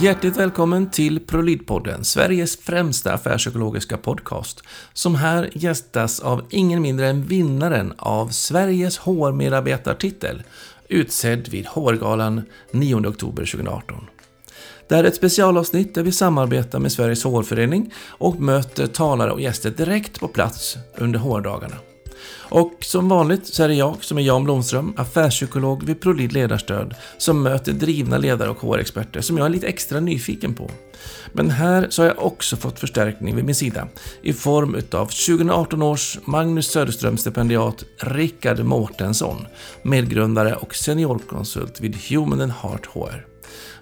[0.00, 7.22] Hjärtligt välkommen till ProLid-podden, Sveriges främsta affärspsykologiska podcast, som här gästas av ingen mindre än
[7.22, 10.42] vinnaren av Sveriges HR-medarbetartitel,
[10.88, 12.42] utsedd vid HR-galan
[12.72, 14.06] 9 oktober 2018.
[14.88, 19.40] Det här är ett specialavsnitt där vi samarbetar med Sveriges HR-förening och möter talare och
[19.40, 21.76] gäster direkt på plats under HR-dagarna.
[22.36, 26.94] Och som vanligt så är det jag som är Jan Blomström, affärspsykolog vid ProLid Ledarstöd,
[27.18, 30.70] som möter drivna ledare och HR-experter som jag är lite extra nyfiken på.
[31.32, 33.88] Men här så har jag också fått förstärkning vid min sida
[34.22, 39.46] i form utav 2018 års Magnus Söderström-stipendiat Rickard Mårtensson,
[39.82, 43.26] medgrundare och seniorkonsult vid Human and Heart HR.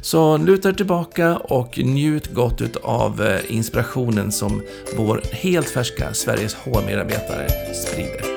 [0.00, 4.62] Så luta er tillbaka och njut gott av eh, inspirationen som
[4.96, 8.35] vår helt färska Sveriges HR-medarbetare sprider.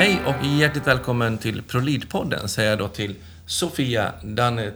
[0.00, 3.14] Hej och hjärtligt välkommen till ProLid-podden säger jag då till
[3.46, 4.72] Sofia Danne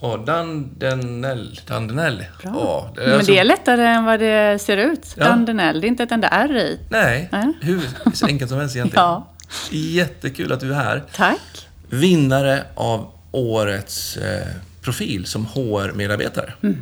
[0.00, 1.60] Oh, Dandenell.
[1.66, 2.24] Dandenell.
[2.42, 2.50] Bra.
[2.50, 5.14] Oh, det Men det är lättare än vad det ser ut.
[5.16, 5.24] Ja.
[5.24, 6.78] Dandenell, det är inte ett enda R i.
[6.88, 7.52] Nej, Nej.
[7.60, 7.80] hur
[8.14, 9.04] så enkelt som helst egentligen.
[9.04, 9.28] ja.
[9.70, 11.02] Jättekul att du är här.
[11.14, 11.68] Tack.
[11.88, 14.46] Vinnare av årets eh,
[14.82, 16.76] profil som HR-medarbetare mm.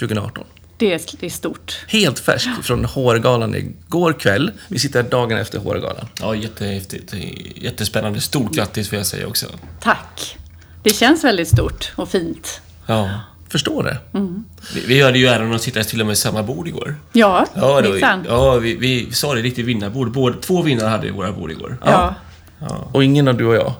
[0.00, 0.44] 2018.
[0.82, 1.84] Det är, det är stort.
[1.88, 4.50] Helt färsk från HR-galan igår kväll.
[4.68, 6.08] Vi sitter dagen efter HR-galan.
[6.20, 7.14] Ja, jättehäftigt.
[7.54, 8.20] Jättespännande.
[8.20, 9.46] Stort grattis vill jag säga också.
[9.80, 10.38] Tack.
[10.82, 12.60] Det känns väldigt stort och fint.
[12.86, 13.10] Ja.
[13.48, 14.18] Förstår det.
[14.18, 14.44] Mm.
[14.74, 16.96] Vi, vi hade ju äran att sitta till och med samma bord igår.
[17.12, 20.12] Ja, ja, då, ja vi, vi sa det riktigt vinnarbord.
[20.12, 21.78] Både, två vinnare hade vi våra bord igår.
[21.84, 22.14] Ja.
[22.58, 22.88] ja.
[22.92, 23.72] Och ingen av du och jag.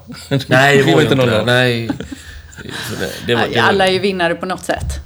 [0.46, 1.46] Nej, det var inte någon.
[1.46, 1.90] Nej.
[2.62, 2.68] Det,
[3.26, 3.68] det var, det var...
[3.68, 5.00] Alla är ju vinnare på något sätt.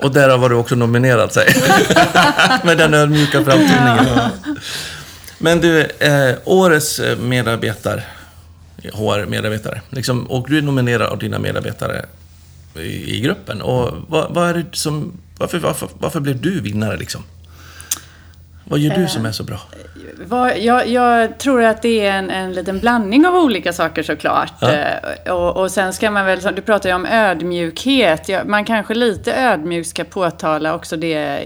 [0.00, 1.46] Och därav var du också nominerad, säg.
[2.64, 4.06] Med den ödmjuka framtoningen.
[5.38, 8.02] Men du, eh, årets eh, medarbetare,
[8.92, 12.06] HR-medarbetare, liksom, och du är nominerad av dina medarbetare
[12.74, 13.62] i, i gruppen.
[13.62, 17.22] Och vad, vad, är det som, varför, varför, varför blev du vinnare liksom?
[18.64, 19.60] Vad gör du som är så bra?
[20.20, 24.52] Vad, jag, jag, tror att det är en, en liten blandning av olika saker såklart.
[24.60, 24.72] Ja.
[24.72, 28.30] Eh, och, och sen ska man väl, du pratar ju om ödmjukhet.
[28.46, 31.42] Man kanske lite ödmjukt ska påtala också det,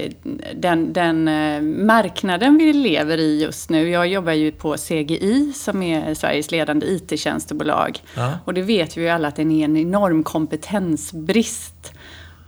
[0.55, 3.89] den, den eh, marknaden vi lever i just nu.
[3.89, 7.99] Jag jobbar ju på CGI som är Sveriges ledande IT-tjänstebolag.
[8.15, 8.33] Ja.
[8.45, 11.93] Och det vet vi ju alla att det är en enorm kompetensbrist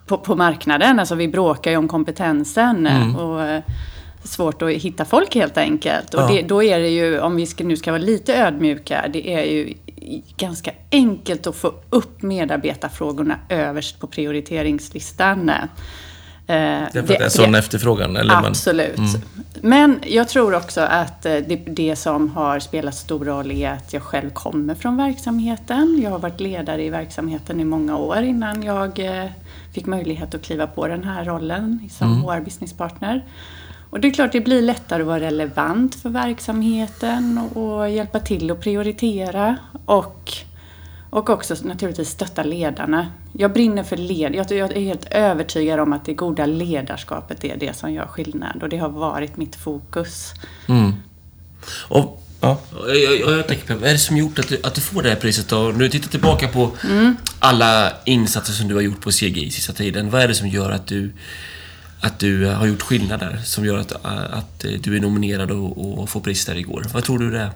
[0.07, 0.99] på, på marknaden.
[0.99, 2.87] Alltså vi bråkar ju om kompetensen.
[2.87, 3.15] Mm.
[3.15, 3.61] Och,
[4.23, 6.13] svårt att hitta folk helt enkelt.
[6.13, 9.33] Och det, då är det ju, om vi ska, nu ska vara lite ödmjuka, det
[9.33, 9.73] är ju
[10.37, 15.49] ganska enkelt att få upp medarbetarfrågorna överst på prioriteringslistan.
[15.49, 15.55] Eh,
[16.47, 18.15] det är för att det är en sån efterfrågan?
[18.15, 18.97] Eller absolut.
[18.97, 19.21] Man, mm.
[19.61, 23.93] Men jag tror också att eh, det, det, som har spelat stor roll är att
[23.93, 25.99] jag själv kommer från verksamheten.
[26.03, 29.25] Jag har varit ledare i verksamheten i många år innan jag eh,
[29.73, 32.23] fick möjlighet att kliva på den här rollen som mm.
[32.23, 33.23] HR Business Partner.
[33.89, 38.51] Och det är klart det blir lättare att vara relevant för verksamheten och, hjälpa till
[38.51, 39.57] att prioritera.
[39.85, 40.31] Och,
[41.09, 43.07] och också naturligtvis stötta ledarna.
[43.33, 44.35] Jag brinner för led.
[44.35, 48.63] Jag, är helt övertygad om att det goda ledarskapet är det som gör skillnad.
[48.63, 50.33] Och det har varit mitt fokus.
[50.67, 50.93] Mm.
[51.87, 52.61] Och Ja.
[52.87, 55.01] Jag, jag, jag tänker på, vad är det som gjort att du, att du får
[55.01, 55.51] det här priset?
[55.51, 57.17] När du tittar tillbaka på mm.
[57.39, 60.09] alla insatser som du har gjort på CGI sista tiden.
[60.09, 61.11] Vad är det som gör att du
[61.99, 65.51] att du eh, har gjort skillnader som gör att, eh, att eh, du är nominerad
[65.51, 66.85] och, och får pris där igår.
[66.93, 67.51] Vad tror du det är?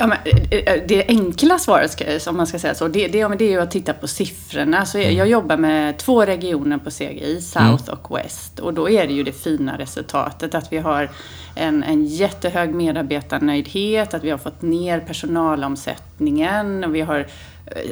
[0.00, 0.18] Ja, men
[0.50, 3.60] eh, eh, det enkla svaret, om man ska säga så, det, det, det är ju
[3.60, 4.86] att titta på siffrorna.
[4.86, 5.16] Så jag, mm.
[5.16, 7.98] jag jobbar med två regioner på CGI, South mm.
[8.00, 8.58] och West.
[8.58, 11.10] Och då är det ju det fina resultatet att vi har
[11.54, 17.26] en, en jättehög medarbetarnöjdhet, att vi har fått ner personalomsättningen och vi har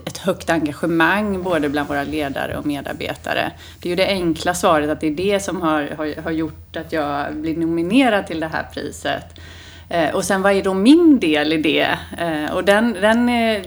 [0.07, 3.53] ett högt engagemang både bland våra ledare och medarbetare.
[3.81, 6.77] Det är ju det enkla svaret att det är det som har, har, har gjort
[6.77, 9.41] att jag blir nominerad till det här priset.
[9.89, 11.99] Eh, och sen vad är då min del i det?
[12.19, 13.63] Eh, och den, den, eh,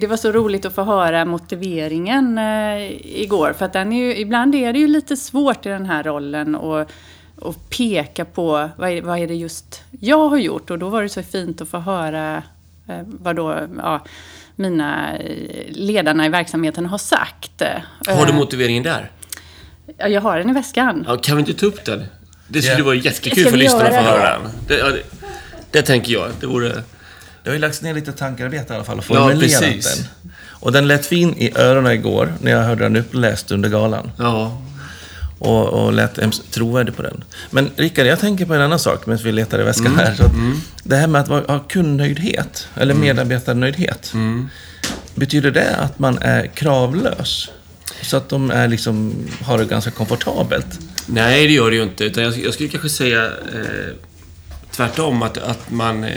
[0.00, 2.38] det var så roligt att få höra motiveringen
[3.02, 3.54] igår.
[3.58, 6.54] För att den är ju, ibland är det ju lite svårt i den här rollen
[6.54, 6.90] att
[7.36, 10.70] och peka på vad är, vad är det just jag har gjort.
[10.70, 12.42] Och då var det så fint att få höra
[13.04, 14.04] vad då, ja,
[14.56, 15.08] mina
[15.68, 17.62] ledarna i verksamheten har sagt.
[18.06, 19.10] Har du motiveringen där?
[19.98, 21.04] Ja, jag har den i väskan.
[21.08, 22.04] Ja, kan vi inte ta upp den?
[22.48, 22.86] Det skulle yeah.
[22.86, 24.98] vara jättekul för lyssnarna att få höra den.
[25.70, 26.30] Det, tänker jag.
[26.40, 26.82] Det vore...
[27.42, 30.04] Det har ju lagts ner lite tankarbete i alla fall och formulerat ja, den.
[30.48, 34.12] Och den lät fin i öronen igår när jag hörde den uppläst under galan.
[34.18, 34.62] Ja.
[35.40, 36.18] och, och lät
[36.50, 37.24] trovärdig på den.
[37.50, 39.98] Men Rickard, jag tänker på en annan sak medan vi letar i väskan mm.
[39.98, 40.14] här.
[40.14, 40.60] Så mm.
[40.82, 43.06] Det här med att ha kundnöjdhet, eller mm.
[43.06, 44.10] medarbetarnöjdhet.
[44.14, 44.48] Mm.
[45.14, 47.50] Betyder det att man är kravlös?
[48.02, 49.14] Så att de är liksom,
[49.44, 50.78] har det ganska komfortabelt?
[51.06, 52.04] Nej, det gör det ju inte.
[52.04, 53.94] Utan jag, jag skulle kanske säga eh,
[54.70, 56.04] tvärtom, att, att man...
[56.04, 56.10] Eh,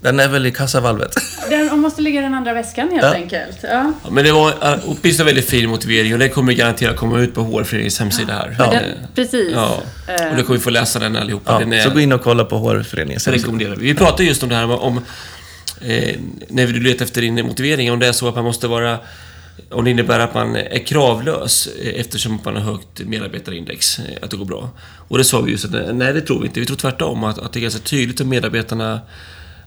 [0.00, 1.14] Den är väl i kassavalvet?
[1.50, 3.14] Den måste ligga i den andra väskan helt ja.
[3.14, 3.58] enkelt.
[3.62, 3.92] Ja.
[4.04, 4.10] ja.
[4.10, 4.54] men det var
[4.84, 8.56] åtminstone väldigt fin motivering och det kommer garanterat komma ut på HR-föreningens hemsida här.
[8.58, 8.70] Ja.
[8.70, 8.82] Den,
[9.14, 9.52] precis.
[9.52, 9.82] Ja.
[10.06, 11.52] Och då kommer vi få läsa den allihopa.
[11.52, 11.58] Ja.
[11.58, 13.42] Den är, så gå in och kolla på HR-föreningens hemsida.
[13.42, 13.86] rekommenderar vi.
[13.86, 14.96] Vi pratade just om det här om
[15.80, 16.16] eh,
[16.48, 18.98] när du letar efter din motivering, om det är så att man måste vara
[19.70, 24.30] om det innebär att man är kravlös eh, eftersom man har högt medarbetarindex, eh, att
[24.30, 24.70] det går bra.
[25.08, 26.60] Och det sa vi just att nej, det tror vi inte.
[26.60, 29.00] Vi tror tvärtom, att, att det är ganska tydligt att medarbetarna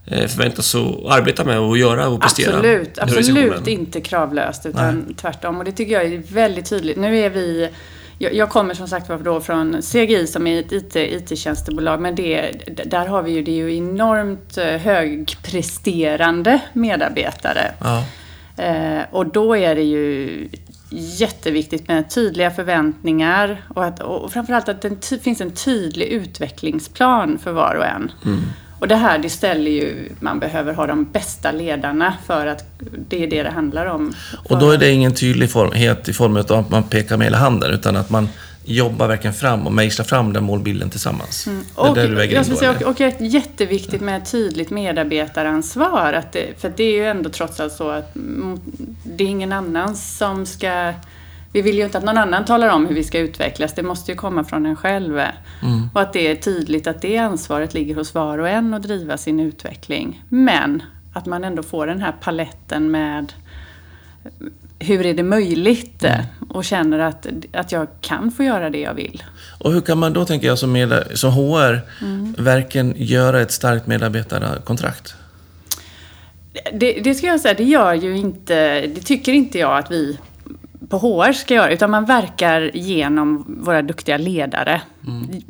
[0.06, 2.56] Eh, förväntas att arbeta med och göra och prestera.
[2.56, 5.16] Absolut, absolut inte kravlöst utan Nej.
[5.16, 5.58] tvärtom.
[5.58, 6.98] Och det tycker jag är väldigt tydligt.
[6.98, 7.70] Nu är vi
[8.18, 12.52] jag kommer som sagt då från CGI som är ett IT, IT-tjänstebolag men det,
[12.86, 17.72] där har vi ju, det ju enormt eh, högpresterande medarbetare.
[17.80, 18.04] Ja.
[18.62, 20.50] Eh, och då är det ju
[20.90, 27.52] jätteviktigt med tydliga förväntningar och, att, och framförallt att det finns en tydlig utvecklingsplan för
[27.52, 28.12] var och en.
[28.26, 28.42] Mm.
[28.80, 32.64] Och det här det ställer ju, man behöver ha de bästa ledarna för att
[33.10, 34.14] det är det det handlar om.
[34.50, 37.72] Och då är det ingen tydlighet i form av att man pekar med hela handen
[37.72, 38.30] utan att man
[38.64, 41.48] jobbar verkligen fram och mejslar fram den målbilden tillsammans.
[41.48, 41.64] Mm.
[41.76, 46.14] Och, det det jag säga, och, och ett jätteviktigt med ett tydligt medarbetaransvar.
[46.14, 48.12] Att det, för det är ju ändå trots allt så att
[49.04, 50.94] det är ingen annan som ska
[51.54, 53.74] vi vill ju inte att någon annan talar om hur vi ska utvecklas.
[53.74, 55.20] Det måste ju komma från en själv.
[55.20, 55.90] Mm.
[55.94, 59.18] Och att det är tydligt att det ansvaret ligger hos var och en att driva
[59.18, 60.24] sin utveckling.
[60.30, 63.34] Men att man ändå får den här paletten med
[64.82, 66.04] hur är det möjligt?
[66.04, 66.26] Mm.
[66.50, 69.24] Och känner att, att jag kan få göra det jag vill.
[69.60, 72.36] Och hur kan man då, tänker jag, som, med, som HR, mm.
[72.38, 75.16] verkligen göra ett starkt medarbetarkontrakt?
[76.74, 80.18] Det, det ska jag säga, det gör ju inte, det tycker inte jag att vi
[80.92, 84.82] på HR ska göra, utan man verkar genom våra duktiga ledare.
[85.08, 85.42] Mm.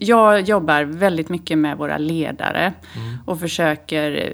[0.00, 3.18] Jag jobbar väldigt mycket med våra ledare mm.
[3.26, 4.32] och försöker,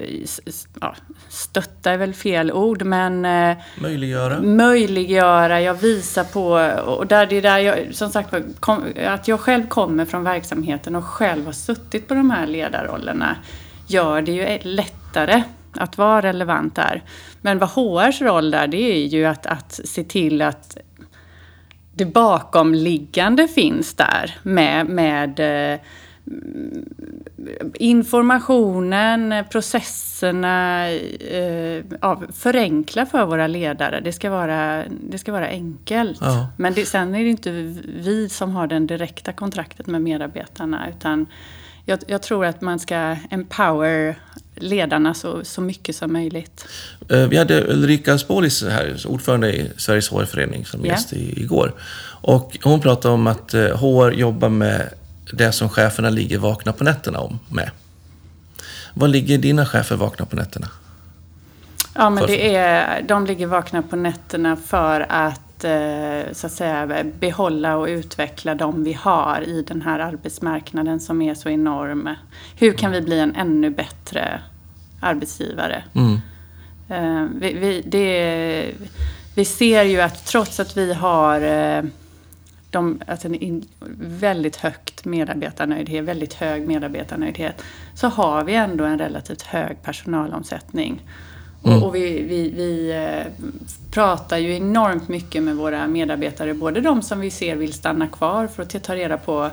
[0.81, 0.95] ja,
[1.29, 4.41] stötta är väl fel ord, men eh, möjliggöra.
[4.41, 6.49] möjliggöra, jag visar på,
[6.85, 8.33] och där det är där jag, som sagt
[9.07, 13.35] att jag själv kommer från verksamheten och själv har suttit på de här ledarrollerna
[13.87, 15.43] gör det ju lättare
[15.73, 17.03] att vara relevant där.
[17.41, 20.77] Men vad HRs roll där, det är ju att, att se till att
[21.93, 25.39] det bakomliggande finns där med, med
[25.73, 25.79] eh,
[27.73, 33.99] informationen, processerna, eh, ja, förenkla för våra ledare.
[33.99, 36.17] Det ska vara, det ska vara enkelt.
[36.21, 36.47] Ja.
[36.57, 37.51] Men det, sen är det inte
[37.85, 41.27] vi som har den direkta kontraktet med medarbetarna utan
[41.85, 44.15] jag, jag tror att man ska empower
[44.59, 46.65] ledarna så, så mycket som möjligt.
[47.09, 50.97] Eh, vi hade Ulrika Spålis här, ordförande i Sveriges HR-förening, som yeah.
[50.97, 51.73] gäst igår.
[52.21, 54.89] Och hon pratade om att HR eh, jobbar med
[55.31, 57.71] det som cheferna ligger vakna på nätterna om med.
[58.93, 60.67] Vad ligger dina chefer vakna på nätterna?
[61.95, 67.03] Ja, men det är, de ligger vakna på nätterna för att eh, så att säga,
[67.19, 72.09] behålla och utveckla de vi har i den här arbetsmarknaden som är så enorm.
[72.55, 74.41] Hur kan vi bli en ännu bättre
[74.99, 75.83] arbetsgivare?
[75.93, 76.19] Mm.
[76.89, 78.71] Eh, vi, vi, det,
[79.35, 81.83] vi ser ju att trots att vi har eh,
[82.69, 83.65] de, alltså en
[83.99, 87.63] väldigt högt medarbetarnöjdhet, väldigt hög medarbetarnöjdhet,
[87.93, 91.01] så har vi ändå en relativt hög personalomsättning.
[91.63, 91.83] Mm.
[91.83, 93.47] Och, vi, vi, vi eh,
[93.91, 98.47] pratar ju enormt mycket med våra medarbetare, både de som vi ser vill stanna kvar
[98.47, 99.49] för att ta reda på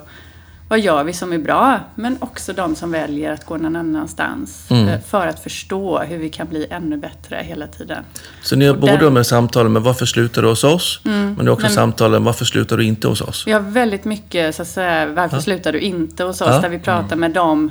[0.69, 1.81] vad gör vi som är bra?
[1.95, 4.71] Men också de som väljer att gå någon annanstans.
[4.71, 4.89] Mm.
[4.89, 8.05] Eh, för att förstå hur vi kan bli ännu bättre hela tiden.
[8.43, 9.15] Så ni har både den...
[9.15, 11.01] med samtalen med varför slutar du hos oss?
[11.05, 11.35] Mm.
[11.35, 11.75] Men det är också men...
[11.75, 13.47] samtalen varför slutar du inte hos oss?
[13.47, 15.43] Vi har väldigt mycket, så att säga, varför ja.
[15.43, 16.49] slutar du inte hos oss?
[16.51, 16.61] Ja.
[16.61, 17.21] Där vi pratar mm.
[17.21, 17.71] med dem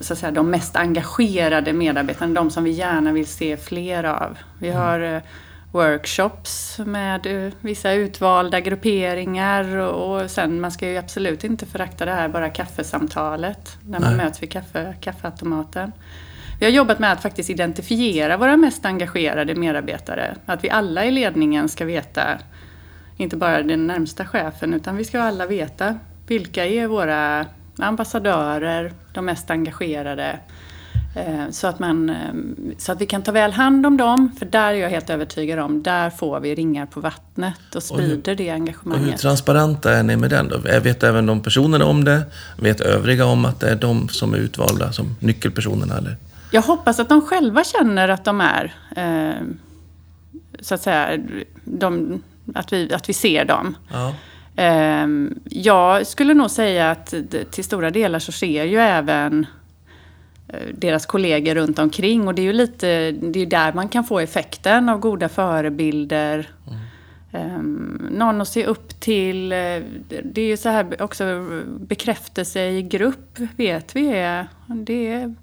[0.00, 4.38] så att säga, de mest engagerade medarbetarna, de som vi gärna vill se fler av.
[4.58, 4.80] Vi mm.
[4.80, 5.22] har mm.
[5.72, 12.04] workshops med uh, vissa utvalda grupperingar och, och sen, man ska ju absolut inte förakta
[12.04, 14.24] det här bara kaffesamtalet när man Nej.
[14.26, 15.92] möts vid kaffe, kaffeautomaten.
[16.58, 20.36] Vi har jobbat med att faktiskt identifiera våra mest engagerade medarbetare.
[20.46, 22.38] Att vi alla i ledningen ska veta,
[23.16, 27.46] inte bara den närmsta chefen, utan vi ska alla veta vilka är våra
[27.78, 30.38] ambassadörer, de mest engagerade.
[31.14, 32.16] Eh, så att, man, eh,
[32.78, 35.58] så att vi kan ta väl hand om dem, för där är jag helt övertygad
[35.58, 39.18] om, där får vi ringar på vattnet och sprider och det Och hur engagemanget.
[39.18, 40.58] transparenta är ni med den då?
[40.58, 42.22] Vet även de personerna om det?
[42.56, 45.98] Vet övriga om att det är de som är utvalda som nyckelpersonerna?
[45.98, 46.16] Eller?
[46.50, 49.42] Jag hoppas att de själva känner att de är, eh,
[50.60, 51.18] så att säga,
[51.64, 52.22] de,
[52.54, 53.76] att, vi, att vi ser dem.
[53.92, 54.14] Ja.
[54.58, 55.06] Eh,
[55.44, 57.14] jag skulle nog säga att
[57.50, 59.46] till stora delar så ser ju även
[60.48, 62.28] eh, deras kollegor runt omkring.
[62.28, 66.48] Och det är ju lite, det är där man kan få effekten av goda förebilder.
[67.32, 69.52] Um, någon att se upp till.
[69.52, 69.58] eh,
[70.24, 71.24] Det är ju så här också
[71.80, 74.48] bekräftelse i grupp vet vi är.
[74.66, 75.34] Det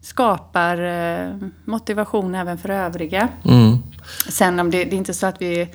[0.00, 3.28] skapar eh, motivation även för övriga.
[3.44, 3.78] Mm.
[4.28, 5.68] Sen om det, det är inte så att vi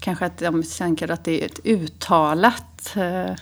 [0.00, 3.34] kanske att de tänker att det är ett uttalat eh,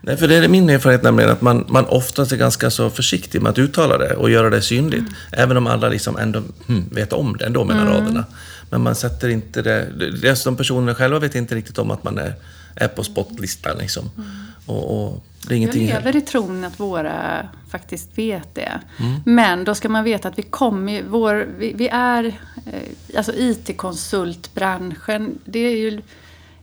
[0.00, 3.42] Nej, för det är min erfarenhet nämligen att man, man oftast är ganska så försiktig
[3.42, 5.04] med att uttala det och göra det synligt.
[5.32, 8.24] Även om alla liksom ändå hmm, vet om det ändå mellan raderna.
[8.70, 9.86] Men man sätter inte det...
[10.22, 12.34] det de personerna själva vet inte riktigt om att man är,
[12.74, 14.10] är på spotlistan liksom.
[14.66, 15.86] Och, och det är Jag ingenting...
[15.86, 18.80] lever i tron att våra faktiskt vet det.
[19.24, 22.24] Men då ska man veta att vi kommer vår, vi, vi är,
[22.66, 26.00] eh, alltså IT-konsultbranschen, det är ju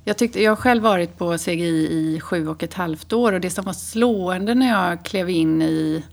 [0.08, 3.42] jag, tyckte, jag har själv varit på CGI i sju och ett halvt år och
[3.42, 6.04] det som var slående när jag klev in i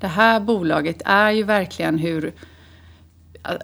[0.00, 2.32] det här bolaget är ju verkligen hur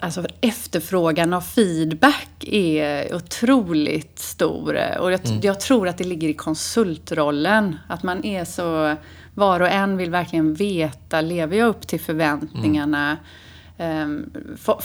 [0.01, 4.99] Alltså efterfrågan av feedback är otroligt stor.
[5.01, 7.77] Och jag, jag tror att det ligger i konsultrollen.
[7.89, 8.97] Att man är så...
[9.35, 13.17] Var och en vill verkligen veta, lever jag upp till förväntningarna?
[13.17, 13.50] För, för,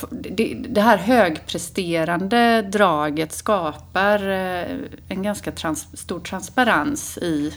[0.10, 7.54] det, det här högpresterande draget skapar eh, en ganska trans, stor transparens i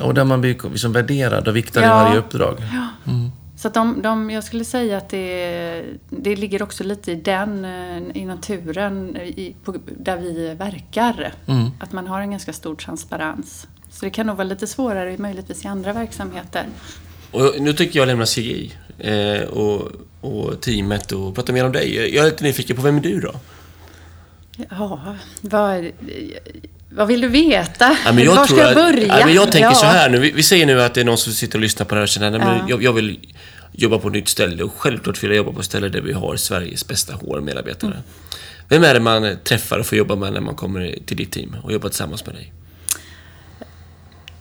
[0.00, 1.94] Och där man blir liksom värderad och viktad i Ja.
[1.94, 2.62] varje uppdrag.
[3.56, 7.64] Så att de, de, jag skulle säga att det, det ligger också lite i den,
[7.64, 11.32] eh, i naturen, i, på, där vi verkar.
[11.46, 11.70] Mm.
[11.80, 13.66] Att man har en ganska stor transparens.
[13.90, 16.66] Så det kan nog vara lite svårare möjligtvis i andra verksamheter.
[17.34, 22.14] Och nu tycker jag lämna CGI eh, och, och teamet och prata mer om dig.
[22.14, 23.34] Jag är lite nyfiken på vem är du då?
[24.70, 25.90] Ja, vad,
[26.90, 27.96] vad vill du veta?
[28.04, 29.18] Ja, men jag Var tror ska jag att- börja?
[29.20, 29.74] Ja, men jag tänker Ja.
[29.74, 30.18] så här nu.
[30.18, 32.02] Vi, vi säger nu att det är någon som sitter och lyssnar på det här
[32.02, 32.64] och känner nej, men Ja.
[32.68, 33.18] jag, jag vill
[33.72, 36.12] jobba på ett nytt ställe och självklart vill jag jobba på ett ställe där vi
[36.12, 37.90] har Sveriges bästa HR-medarbetare.
[37.90, 38.02] Mm.
[38.68, 41.56] Vem är det man träffar och får jobba med när man kommer till ditt team
[41.62, 42.52] och jobbar tillsammans med dig?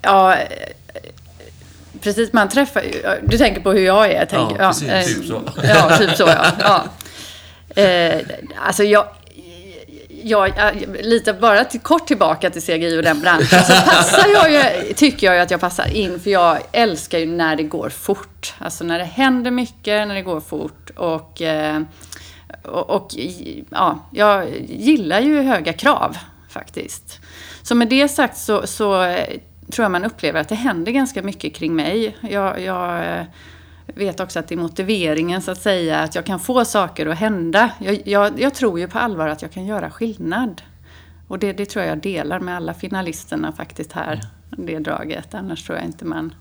[0.02, 0.38] Ja,
[2.02, 2.34] precis.
[2.34, 2.92] Man träffar ju...
[3.28, 4.26] Du tänker på hur jag är?
[4.26, 4.90] Tänker, Ja, precis.
[4.90, 5.42] eh, Typ så.
[5.64, 6.46] Ja, typ så ja.
[7.76, 7.82] ja.
[7.82, 8.22] Eh,
[8.66, 9.06] alltså jag...
[10.26, 14.52] Jag, jag, lite bara till, kort tillbaka till CGI och den branschen så passar jag
[14.52, 17.90] ju, tycker jag ju att jag passar in för jag älskar ju när det går
[17.90, 18.54] fort.
[18.60, 21.82] Alltså när det händer mycket, när det går fort och, eh,
[22.64, 23.10] och, och
[23.70, 26.18] ja, jag gillar ju höga krav
[26.50, 27.20] faktiskt.
[27.64, 29.28] Så med det sagt så, så eh,
[29.74, 32.18] tror jag man upplever att det händer ganska mycket kring mig.
[32.22, 33.26] Jag, jag eh,
[33.86, 37.18] vet också att det är motiveringen så att säga, att jag kan få saker att
[37.18, 37.72] hända.
[37.80, 40.62] Jag, jag, jag tror ju på allvar att jag kan göra skillnad.
[41.28, 45.34] Och det, det tror jag delar med alla finalisterna faktiskt här, det draget.
[45.34, 46.34] Annars tror jag inte man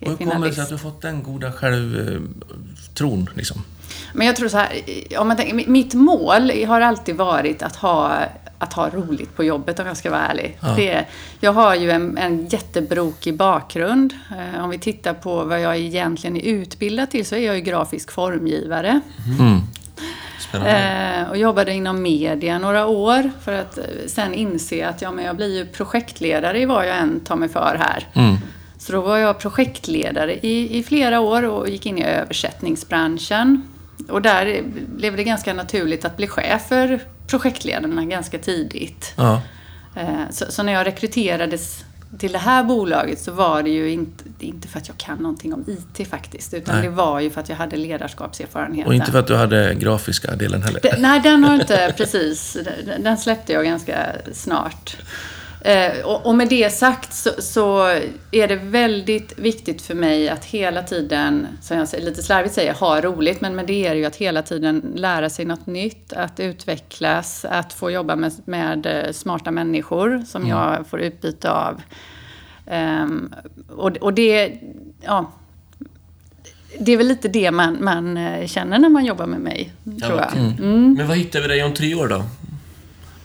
[0.00, 0.54] är Och hur kommer det finalist.
[0.54, 3.30] sig att du fått den goda självtron?
[3.34, 3.62] Liksom?
[4.12, 4.82] Men jag tror så här,
[5.18, 8.18] om man tänker, mitt mål har alltid varit att ha,
[8.58, 10.58] att ha roligt på jobbet om jag ska vara ärlig.
[10.60, 10.74] Ja.
[10.76, 11.04] Det,
[11.40, 14.14] jag har ju en, en jättebrokig bakgrund.
[14.30, 17.60] Eh, om vi tittar på vad jag egentligen är utbildad till så är jag ju
[17.60, 19.00] grafisk formgivare.
[19.38, 19.60] Mm.
[20.52, 25.24] Eh, och jobbade inom media några år för att eh, sen inse att ja, men
[25.24, 28.06] jag blir ju projektledare i vad jag än tar mig för här.
[28.12, 28.36] Mm.
[28.78, 33.62] Så då var jag projektledare i, i flera år och gick in i översättningsbranschen.
[34.08, 34.62] Och där
[34.96, 39.12] blev det ganska naturligt att bli chef för projektledarna ganska tidigt.
[39.16, 39.42] Ja.
[39.96, 41.84] Eh, Så, så när jag rekryterades
[42.18, 45.54] till det här bolaget så var det ju inte, inte för att jag kan någonting
[45.54, 46.54] om IT faktiskt.
[46.54, 46.84] Utan Nej.
[46.84, 48.86] det var ju för att jag hade ledarskapserfarenhet.
[48.86, 50.80] Och inte för att du hade grafiska delen heller.
[50.82, 52.56] Det, nej, den har inte precis.
[52.86, 54.96] Den, den släppte jag ganska snart.
[55.60, 57.86] Eh, och, och med det sagt så, så
[58.30, 62.74] är det väldigt viktigt för mig att hela tiden, som jag säger- lite slarvigt säger,
[62.74, 63.40] ha roligt.
[63.40, 67.44] Men med det är det ju att hela tiden lära sig något nytt, att utvecklas,
[67.44, 71.80] att få jobba med, med eh, smarta människor som jag får utbyte av.
[72.66, 73.34] Ehm,
[73.76, 74.52] och, och det,
[75.00, 75.32] ja,
[76.78, 79.72] det är väl lite det man, man eh, känner när man jobbar med mig,
[80.02, 80.28] tror jag.
[80.28, 80.54] okej.
[80.96, 82.22] Men vad hittar vi dig om tre år då?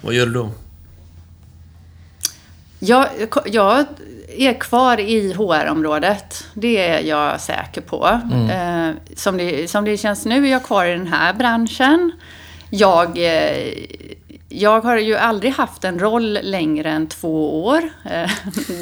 [0.01, 0.49] Vad gör du då?
[2.85, 3.07] Jag,
[3.45, 3.85] jag
[4.37, 6.47] är kvar i HR-området.
[6.53, 8.19] Det är jag säker på.
[8.33, 8.49] Mm.
[8.49, 12.11] Eh, som, det, som det känns nu är jag kvar i den här branschen.
[12.69, 13.73] Jag eh,
[14.55, 17.81] jag har ju aldrig haft en roll längre än två år.
[18.05, 18.31] Eh,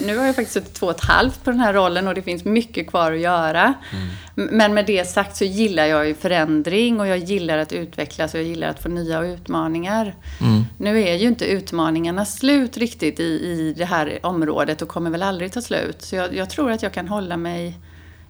[0.05, 2.21] nu har jag faktiskt suttit två och ett halvt på den här rollen och det
[2.21, 3.73] finns mycket kvar att göra.
[3.91, 4.55] Mm.
[4.55, 8.39] Men med det sagt så gillar jag ju förändring och jag gillar att utvecklas och
[8.39, 10.15] jag gillar att få nya utmaningar.
[10.41, 10.65] Mm.
[10.77, 15.23] Nu är ju inte utmaningarna slut riktigt i, i det här området och kommer väl
[15.23, 16.01] aldrig ta slut.
[16.01, 17.77] Så jag, jag tror att jag kan hålla mig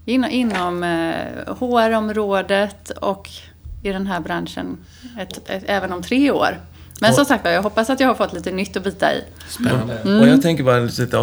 [0.05, 3.29] in, inom eh, HR-området och
[3.83, 4.77] i den här branschen
[5.19, 6.57] ett, ett, även om tre år.
[7.01, 9.24] Men som sagt jag hoppas att jag har fått lite nytt att bita i.
[9.50, 9.98] Spännande.
[9.98, 10.20] Mm.
[10.20, 11.17] Och jag tänker bara lite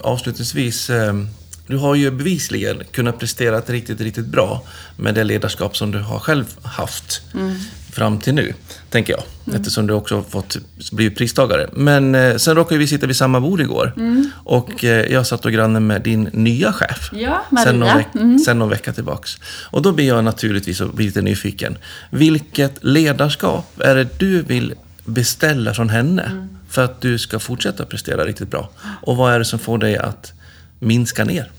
[0.00, 0.90] avslutningsvis.
[0.90, 1.28] Ehm,
[1.66, 4.62] du har ju bevisligen kunnat prestera riktigt, riktigt bra
[4.96, 7.54] med det ledarskap som du har själv haft mm.
[7.92, 8.54] fram till nu,
[8.90, 9.22] tänker jag.
[9.46, 9.60] Mm.
[9.60, 10.56] Eftersom du också har fått
[10.92, 11.68] blivit pristagare.
[11.72, 13.92] Men eh, sen råkade vi sitta vid samma bord igår.
[13.96, 14.30] Mm.
[14.44, 17.10] Och eh, jag satt och granne med din nya chef.
[17.12, 17.64] Ja, Maria.
[17.64, 18.38] Sen någon, veck mm.
[18.38, 19.38] sen någon vecka tillbaks.
[19.70, 21.78] Och då blir jag naturligtvis lite nyfiken.
[22.10, 24.74] Vilket ledarskap är det du vill
[25.06, 26.48] beställa från henne mm.
[26.68, 28.70] för att du ska fortsätta prestera riktigt bra?
[29.02, 30.32] Och vad är det som får dig att
[30.78, 31.50] minska ner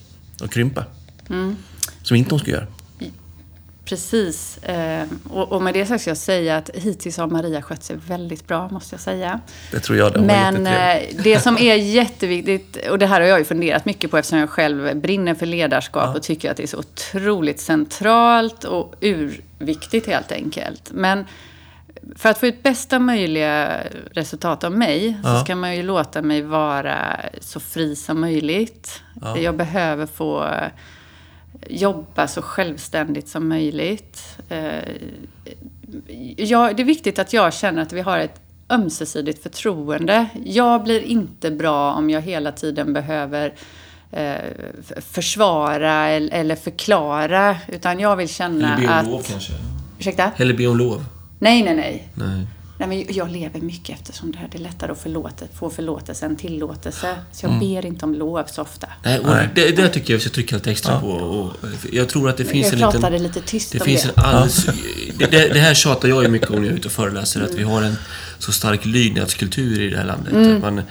[0.42, 0.86] och krympa?
[1.30, 1.56] Mm.
[2.04, 2.68] Som inte hon ska göra.
[3.90, 4.58] Precis.
[4.58, 8.48] Eh, och, med det sagt ska jag säga att hittills har Maria skött sig väldigt
[8.48, 9.40] bra, måste jag säga.
[9.72, 10.14] Det tror jag.
[10.14, 14.12] Det Men eh, det som är jätteviktigt, och det här har jag ju funderat mycket
[14.12, 16.18] på eftersom jag själv brinner för ledarskap ja.
[16.18, 20.92] och tycker att det är så otroligt centralt och urviktigt helt enkelt.
[20.94, 21.26] Men
[22.16, 25.30] för att få ut bästa möjliga resultat av mig ja.
[25.30, 29.02] så ska man ju låta mig vara så fri som möjligt.
[29.22, 29.38] Ja.
[29.38, 30.46] Jag behöver få
[31.70, 34.38] jobba så självständigt som möjligt.
[34.50, 34.80] Eh,
[36.38, 40.28] ja, det är viktigt att jag känner att vi har ett ömsesidigt förtroende.
[40.46, 43.54] Jag blir inte bra om jag hela tiden behöver
[44.12, 44.36] eh,
[45.12, 47.58] försvara eller förklara.
[47.68, 48.80] Utan jag vill känna att...
[48.80, 49.54] Eller be om lov kanske?
[50.00, 50.32] Ursäkta?
[50.38, 51.06] Eller be om lov.
[51.40, 52.10] Nej, nej, nej.
[52.14, 52.48] nej.
[52.80, 56.26] Nej, men jag lever mycket eftersom det, här, det är lättare att förlåta, få förlåtelse
[56.26, 57.16] än tillåtelse.
[57.32, 57.60] Så jag mm.
[57.60, 58.88] ber inte om lov så ofta.
[59.04, 61.00] Nej, och det, det tycker jag vi ska trycka lite extra ja.
[61.00, 61.08] på.
[61.08, 61.54] Och
[61.92, 62.80] jag tror att det finns jag en liten...
[62.80, 64.10] Jag pratade lite tyst det om finns det.
[64.16, 64.66] En alldeles,
[65.18, 67.40] det, det, här tjatar jag ju mycket om när jag är ute och föreläser.
[67.40, 67.52] Mm.
[67.52, 67.96] Att vi har en
[68.40, 70.34] så stark lydnadskultur i det här landet.
[70.34, 70.62] Mm.
[70.62, 70.82] Man,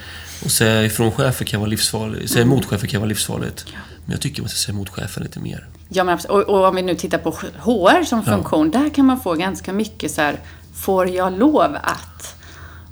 [0.43, 2.31] och säga ifrån chefer kan vara livsfarligt.
[2.31, 3.65] Säga emot chefer kan vara livsfarligt.
[3.73, 3.79] Ja.
[4.07, 5.67] Men jag tycker man ska säga emot chefen lite mer.
[5.89, 8.71] Ja, men och, och om vi nu tittar på HR som funktion.
[8.73, 8.79] Ja.
[8.79, 10.39] Där kan man få ganska mycket så här
[10.75, 12.35] får jag lov att?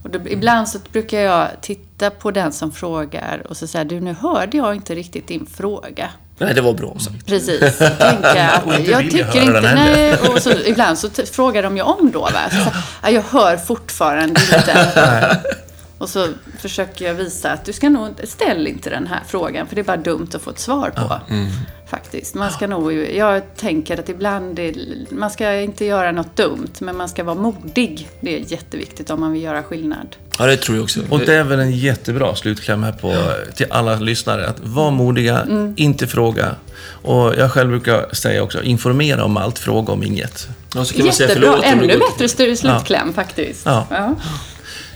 [0.04, 4.00] Och då, ibland så brukar jag titta på den som frågar och så säger du
[4.00, 6.10] nu hörde jag inte riktigt din fråga.
[6.38, 7.26] Nej, det var bra sagt.
[7.26, 7.78] Precis.
[7.78, 12.22] Tänka att, jag tycker inte, nej, och så, ibland så frågar de ju om då.
[12.22, 12.50] Va?
[12.52, 12.58] Så,
[13.08, 15.42] så, jag hör fortfarande inte.
[15.98, 16.28] Och så
[16.60, 19.84] försöker jag visa att du ska nog ställ inte den här frågan för det är
[19.84, 21.34] bara dumt att få ett svar på.
[21.34, 21.48] Mm.
[21.90, 22.36] Faktiskt.
[22.36, 24.76] Man ska nog, jag tänker att ibland, det,
[25.12, 28.10] man ska inte göra något dumt, men man ska vara modig.
[28.20, 30.16] Det är jätteviktigt om man vill göra skillnad.
[30.40, 31.00] Ja, det tror jag också.
[31.10, 33.54] Och det är väl en jättebra slutkläm här på, ja.
[33.56, 34.48] till alla lyssnare.
[34.48, 35.74] Att vara modiga, mm.
[35.78, 36.56] inte fråga.
[36.88, 40.48] Och jag själv brukar säga också, informera om allt, fråga om inget.
[40.76, 43.14] Ja, så kan Jättebra, man säga ännu bättre slutkläm ja.
[43.14, 43.66] faktiskt.
[43.66, 44.16] Ja.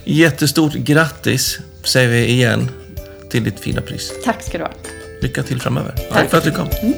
[0.04, 2.70] Jättestort grattis, säger vi igen,
[3.30, 4.12] till ditt fina pris.
[4.26, 4.72] Tack ska du ha.
[5.22, 5.92] Lycka till framöver.
[5.92, 6.68] Tack, Tack för att du kom.
[6.82, 6.94] Mm.